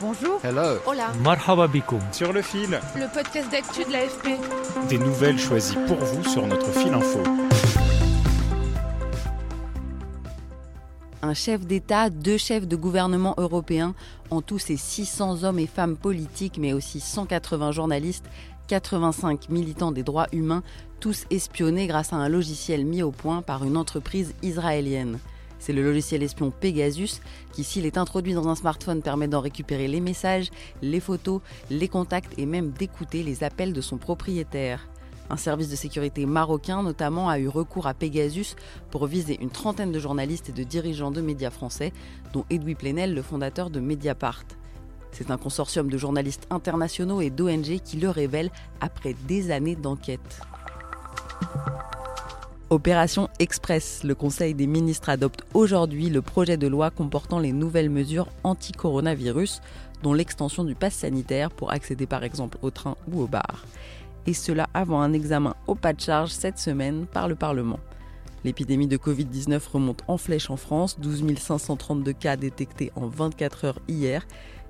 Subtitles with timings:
[0.00, 0.40] Bonjour.
[0.42, 0.78] Hello.
[0.86, 1.12] Hola.
[1.22, 1.68] Marhaba
[2.10, 2.80] Sur le fil.
[2.96, 4.28] Le podcast d'actu de l'AFP.
[4.88, 7.22] Des nouvelles choisies pour vous sur notre fil info.
[11.20, 13.94] Un chef d'État, deux chefs de gouvernement européens,
[14.30, 18.24] en tout ces 600 hommes et femmes politiques, mais aussi 180 journalistes,
[18.68, 20.62] 85 militants des droits humains,
[21.00, 25.18] tous espionnés grâce à un logiciel mis au point par une entreprise israélienne.
[25.60, 27.20] C'est le logiciel espion Pegasus
[27.52, 30.50] qui, s'il est introduit dans un smartphone, permet d'en récupérer les messages,
[30.82, 34.88] les photos, les contacts et même d'écouter les appels de son propriétaire.
[35.28, 38.56] Un service de sécurité marocain notamment a eu recours à Pegasus
[38.90, 41.92] pour viser une trentaine de journalistes et de dirigeants de médias français,
[42.32, 44.42] dont Edoui Plenel, le fondateur de Mediapart.
[45.12, 50.40] C'est un consortium de journalistes internationaux et d'ONG qui le révèle après des années d'enquête.
[52.70, 54.04] Opération Express.
[54.04, 59.60] Le Conseil des ministres adopte aujourd'hui le projet de loi comportant les nouvelles mesures anti-coronavirus,
[60.04, 63.66] dont l'extension du pass sanitaire pour accéder par exemple au train ou au bar.
[64.28, 67.80] Et cela avant un examen au pas de charge cette semaine par le Parlement.
[68.44, 73.80] L'épidémie de Covid-19 remonte en flèche en France, 12 532 cas détectés en 24 heures
[73.88, 74.24] hier.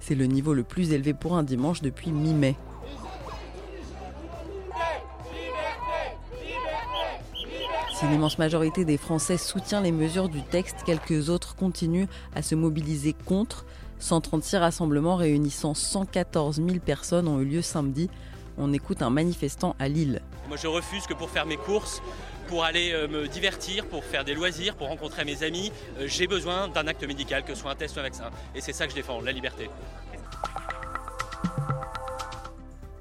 [0.00, 2.56] C'est le niveau le plus élevé pour un dimanche depuis mi-mai.
[8.06, 12.54] Si l'immense majorité des Français soutient les mesures du texte, quelques autres continuent à se
[12.54, 13.66] mobiliser contre.
[13.98, 18.08] 136 rassemblements réunissant 114 000 personnes ont eu lieu samedi.
[18.58, 20.22] On écoute un manifestant à Lille.
[20.46, 22.00] Moi je refuse que pour faire mes courses,
[22.46, 26.28] pour aller euh, me divertir, pour faire des loisirs, pour rencontrer mes amis, euh, j'ai
[26.28, 28.30] besoin d'un acte médical, que ce soit un test ou un vaccin.
[28.54, 29.68] Et c'est ça que je défends, la liberté.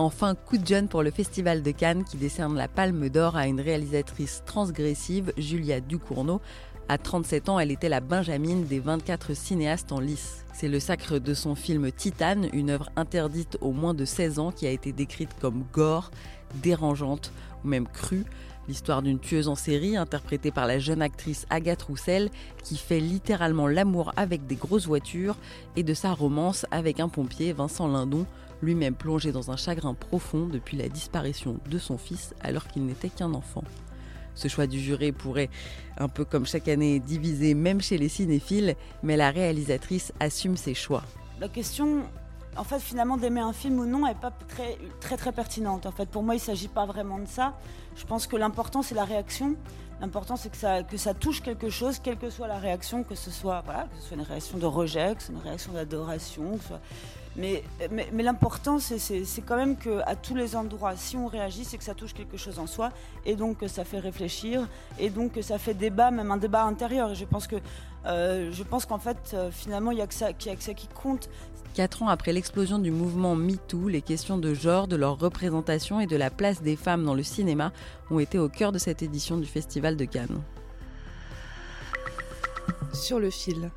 [0.00, 3.48] Enfin, coup de jeune pour le Festival de Cannes qui décerne la Palme d'Or à
[3.48, 6.40] une réalisatrice transgressive, Julia Ducournau.
[6.88, 10.44] À 37 ans, elle était la Benjamine des 24 cinéastes en lice.
[10.54, 14.52] C'est le sacre de son film Titane, une œuvre interdite aux moins de 16 ans
[14.52, 16.12] qui a été décrite comme gore,
[16.62, 17.32] dérangeante
[17.64, 18.24] ou même crue.
[18.68, 22.30] L'histoire d'une tueuse en série interprétée par la jeune actrice Agathe Roussel
[22.62, 25.36] qui fait littéralement l'amour avec des grosses voitures
[25.74, 28.26] et de sa romance avec un pompier, Vincent Lindon,
[28.62, 33.08] lui-même plongé dans un chagrin profond depuis la disparition de son fils alors qu'il n'était
[33.08, 33.64] qu'un enfant.
[34.34, 35.50] Ce choix du juré pourrait,
[35.96, 40.74] un peu comme chaque année, diviser même chez les cinéphiles, mais la réalisatrice assume ses
[40.74, 41.02] choix.
[41.40, 42.04] La question,
[42.56, 45.86] en fait, finalement, d'aimer un film ou non n'est pas très, très, très pertinente.
[45.86, 47.58] En fait, pour moi, il ne s'agit pas vraiment de ça.
[47.96, 49.56] Je pense que l'important, c'est la réaction.
[50.00, 53.14] L'important, c'est que ça, que ça touche quelque chose, quelle que soit la réaction, que
[53.14, 55.72] ce soit, voilà, que ce soit une réaction de rejet, que ce soit une réaction
[55.72, 56.58] d'adoration,
[57.38, 61.84] mais, mais, l'important, c'est quand même qu'à tous les endroits, si on réagit, c'est que
[61.84, 62.90] ça touche quelque chose en soi,
[63.24, 64.66] et donc ça fait réfléchir,
[64.98, 67.12] et donc ça fait débat, même un débat intérieur.
[67.12, 67.56] Et je pense que,
[68.06, 71.28] euh, je pense qu'en fait, euh, finalement, il n'y a, a que ça qui compte.
[71.74, 76.08] Quatre ans après l'explosion du mouvement MeToo, les questions de genre, de leur représentation et
[76.08, 77.72] de la place des femmes dans le cinéma
[78.10, 80.42] ont été au cœur de cette édition du Festival de Cannes.
[82.92, 83.70] Sur le fil.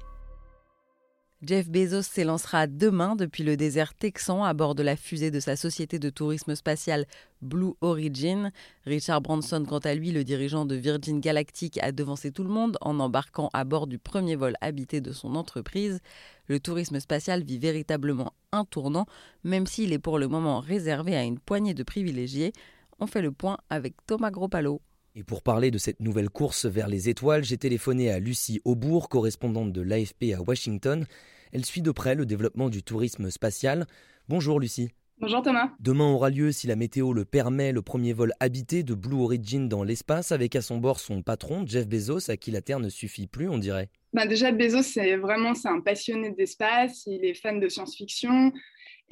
[1.44, 5.56] Jeff Bezos s'élancera demain depuis le désert texan à bord de la fusée de sa
[5.56, 7.08] société de tourisme spatial
[7.42, 8.52] Blue Origin.
[8.86, 12.78] Richard Branson, quant à lui, le dirigeant de Virgin Galactic, a devancé tout le monde
[12.82, 16.00] en embarquant à bord du premier vol habité de son entreprise.
[16.46, 19.08] Le tourisme spatial vit véritablement un tournant,
[19.44, 22.54] même s'il est pour le moment réservé à une poignée de privilégiés.
[23.00, 24.80] On fait le point avec Thomas Gropalo.
[25.14, 29.10] Et pour parler de cette nouvelle course vers les étoiles, j'ai téléphoné à Lucie Aubourg,
[29.10, 31.06] correspondante de l'AFP à Washington.
[31.52, 33.88] Elle suit de près le développement du tourisme spatial.
[34.30, 34.91] Bonjour Lucie.
[35.20, 35.70] Bonjour Thomas.
[35.82, 39.68] Demain aura lieu, si la météo le permet, le premier vol habité de Blue Origin
[39.68, 42.90] dans l'espace avec à son bord son patron, Jeff Bezos, à qui la Terre ne
[42.90, 43.90] suffit plus, on dirait.
[44.14, 48.53] Bah déjà, Bezos, c'est vraiment c'est un passionné d'espace, il est fan de science-fiction.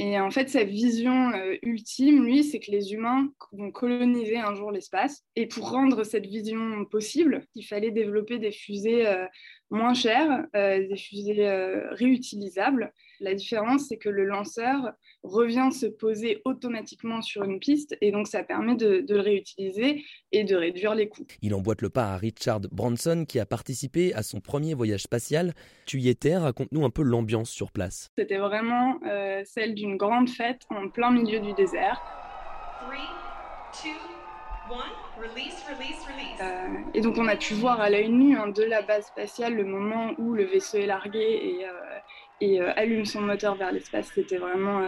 [0.02, 4.56] Et en fait, sa vision euh, ultime, lui, c'est que les humains vont coloniser un
[4.56, 5.26] jour l'espace.
[5.36, 9.26] Et pour rendre cette vision possible, il fallait développer des fusées euh,
[9.70, 11.50] moins chères, euh, des fusées
[11.92, 12.94] réutilisables.
[13.20, 14.94] La différence, c'est que le lanceur
[15.24, 20.44] revient se poser automatiquement sur une piste et donc ça permet de, le réutiliser et
[20.44, 21.26] de réduire les coûts.
[21.42, 25.54] Il emboîte le pas à Richard Branson qui a participé à son premier voyage spatial.
[25.86, 28.12] Tu y étais, raconte-nous un peu l'ambiance sur place.
[28.18, 32.02] C'était vraiment euh, celle d'une grande fête en plein milieu du désert.
[36.42, 39.56] Euh, et donc on a pu voir à l'œil nu hein, de la base spatiale
[39.56, 42.00] le moment où le vaisseau est largué et, euh,
[42.42, 44.12] et euh, allume son moteur vers l'espace.
[44.14, 44.88] C'était vraiment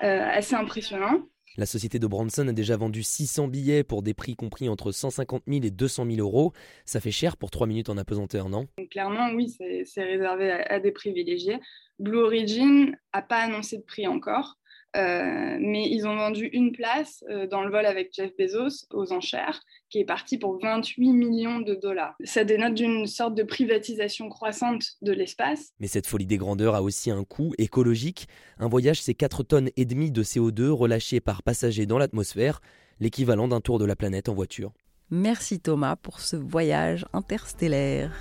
[0.00, 1.22] assez impressionnant.
[1.56, 5.44] La société de Branson a déjà vendu 600 billets pour des prix compris entre 150
[5.46, 6.52] 000 et 200 000 euros.
[6.84, 8.66] Ça fait cher pour 3 minutes en apesanteur, non?
[8.90, 11.60] Clairement, oui, c'est réservé à, à, des privilégiés.
[12.00, 14.56] Blue Origin n'a pas annoncé de prix encore.
[14.96, 19.12] Euh, mais ils ont vendu une place euh, dans le vol avec Jeff Bezos aux
[19.12, 19.60] enchères,
[19.90, 22.14] qui est parti pour 28 millions de dollars.
[22.22, 25.72] Ça dénote d'une sorte de privatisation croissante de l'espace.
[25.80, 28.28] Mais cette folie des grandeurs a aussi un coût écologique.
[28.58, 32.60] Un voyage, c'est 4 tonnes et demie de CO2 relâchées par passager dans l'atmosphère,
[33.00, 34.72] l'équivalent d'un tour de la planète en voiture.
[35.10, 38.12] Merci Thomas pour ce voyage interstellaire.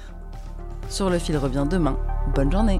[0.89, 1.97] Sur le fil revient demain.
[2.35, 2.79] Bonne journée.